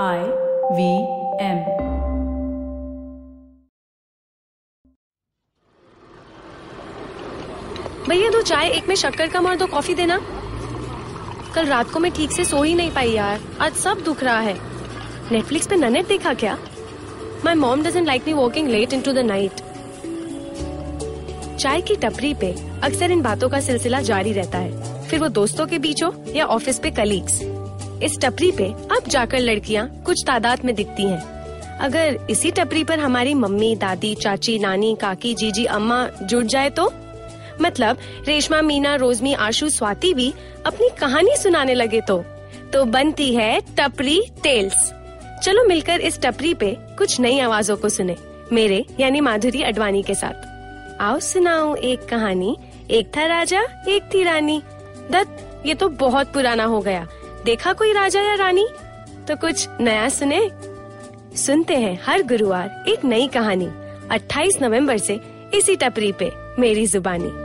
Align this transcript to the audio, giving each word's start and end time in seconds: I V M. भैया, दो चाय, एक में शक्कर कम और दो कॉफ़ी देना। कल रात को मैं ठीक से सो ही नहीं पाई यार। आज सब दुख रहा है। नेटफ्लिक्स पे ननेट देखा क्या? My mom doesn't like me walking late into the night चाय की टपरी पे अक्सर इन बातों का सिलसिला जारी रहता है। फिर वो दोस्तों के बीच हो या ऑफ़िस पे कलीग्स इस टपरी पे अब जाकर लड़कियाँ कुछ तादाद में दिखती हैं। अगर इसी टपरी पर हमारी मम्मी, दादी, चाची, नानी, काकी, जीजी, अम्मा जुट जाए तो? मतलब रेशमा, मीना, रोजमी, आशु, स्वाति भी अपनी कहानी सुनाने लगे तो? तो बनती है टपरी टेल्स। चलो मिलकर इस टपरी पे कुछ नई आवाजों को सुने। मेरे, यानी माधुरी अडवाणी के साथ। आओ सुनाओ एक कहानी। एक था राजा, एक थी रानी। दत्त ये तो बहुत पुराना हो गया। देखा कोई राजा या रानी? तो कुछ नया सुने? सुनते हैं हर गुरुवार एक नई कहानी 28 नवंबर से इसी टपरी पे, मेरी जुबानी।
I 0.00 0.20
V 0.72 0.84
M. 1.40 1.58
भैया, 8.08 8.30
दो 8.30 8.42
चाय, 8.42 8.68
एक 8.68 8.88
में 8.88 8.94
शक्कर 8.94 9.26
कम 9.26 9.46
और 9.46 9.56
दो 9.56 9.66
कॉफ़ी 9.66 9.94
देना। 9.94 10.20
कल 11.54 11.66
रात 11.66 11.90
को 11.90 12.00
मैं 12.00 12.12
ठीक 12.12 12.32
से 12.32 12.44
सो 12.44 12.62
ही 12.62 12.74
नहीं 12.74 12.90
पाई 12.90 13.10
यार। 13.10 13.40
आज 13.60 13.72
सब 13.72 14.00
दुख 14.00 14.22
रहा 14.22 14.40
है। 14.40 14.56
नेटफ्लिक्स 15.32 15.66
पे 15.66 15.76
ननेट 15.76 16.08
देखा 16.08 16.34
क्या? 16.34 16.58
My 17.44 17.54
mom 17.54 17.82
doesn't 17.82 18.06
like 18.06 18.22
me 18.26 18.32
walking 18.32 18.68
late 18.68 18.92
into 19.00 19.12
the 19.12 19.18
night 19.18 19.52
चाय 21.60 21.80
की 21.80 21.96
टपरी 21.96 22.34
पे 22.34 22.54
अक्सर 22.82 23.10
इन 23.10 23.22
बातों 23.22 23.48
का 23.48 23.60
सिलसिला 23.60 24.00
जारी 24.00 24.32
रहता 24.32 24.58
है। 24.58 25.02
फिर 25.08 25.20
वो 25.20 25.28
दोस्तों 25.28 25.66
के 25.66 25.78
बीच 25.78 26.02
हो 26.02 26.14
या 26.28 26.46
ऑफ़िस 26.46 26.78
पे 26.78 26.90
कलीग्स 26.90 27.42
इस 28.02 28.18
टपरी 28.20 28.50
पे 28.50 28.64
अब 28.64 29.02
जाकर 29.08 29.38
लड़कियाँ 29.38 30.02
कुछ 30.06 30.24
तादाद 30.26 30.64
में 30.64 30.74
दिखती 30.74 31.02
हैं। 31.02 31.32
अगर 31.78 32.26
इसी 32.30 32.50
टपरी 32.50 32.84
पर 32.84 32.98
हमारी 32.98 33.34
मम्मी, 33.34 33.76
दादी, 33.76 34.14
चाची, 34.14 34.58
नानी, 34.58 34.96
काकी, 35.00 35.34
जीजी, 35.34 35.64
अम्मा 35.64 36.08
जुट 36.22 36.44
जाए 36.44 36.70
तो? 36.70 36.92
मतलब 37.60 37.98
रेशमा, 38.28 38.62
मीना, 38.62 38.94
रोजमी, 38.94 39.34
आशु, 39.34 39.68
स्वाति 39.68 40.14
भी 40.14 40.34
अपनी 40.66 40.88
कहानी 41.00 41.36
सुनाने 41.36 41.74
लगे 41.74 42.00
तो? 42.00 42.24
तो 42.72 42.84
बनती 42.84 43.34
है 43.34 43.60
टपरी 43.60 44.22
टेल्स। 44.42 44.92
चलो 45.42 45.64
मिलकर 45.64 46.00
इस 46.00 46.20
टपरी 46.20 46.54
पे 46.54 46.76
कुछ 46.80 47.20
नई 47.20 47.40
आवाजों 47.40 47.76
को 47.76 47.88
सुने। 47.88 48.16
मेरे, 48.52 48.84
यानी 49.00 49.20
माधुरी 49.20 49.62
अडवाणी 49.62 50.02
के 50.02 50.14
साथ। 50.14 50.52
आओ 51.00 51.18
सुनाओ 51.18 51.74
एक 51.74 52.04
कहानी। 52.04 52.56
एक 52.90 53.16
था 53.16 53.26
राजा, 53.26 53.62
एक 53.88 54.10
थी 54.14 54.22
रानी। 54.24 54.62
दत्त 55.10 55.62
ये 55.66 55.74
तो 55.74 55.88
बहुत 55.88 56.32
पुराना 56.32 56.64
हो 56.64 56.80
गया। 56.80 57.08
देखा 57.44 57.72
कोई 57.72 57.92
राजा 57.92 58.22
या 58.22 58.34
रानी? 58.34 58.66
तो 59.28 59.36
कुछ 59.36 59.68
नया 59.80 60.08
सुने? 60.08 60.50
सुनते 61.36 61.76
हैं 61.76 62.00
हर 62.06 62.22
गुरुवार 62.22 62.84
एक 62.88 63.04
नई 63.04 63.28
कहानी 63.28 63.70
28 64.10 64.62
नवंबर 64.62 64.98
से 64.98 65.20
इसी 65.54 65.76
टपरी 65.76 66.12
पे, 66.12 66.32
मेरी 66.58 66.86
जुबानी। 66.86 67.41